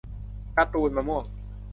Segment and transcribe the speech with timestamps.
[0.55, 1.23] การ์ตูนมะม่วง